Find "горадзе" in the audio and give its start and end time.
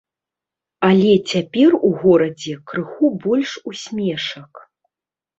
2.03-2.55